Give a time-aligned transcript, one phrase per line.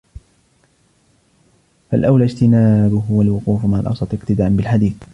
[1.91, 4.95] فَالْأَوْلَى اجْتِنَابُهُ وَالْوُقُوفُ مَعَ الْأَوْسَطِ اقْتِدَاءً بِالْحَدِيثِ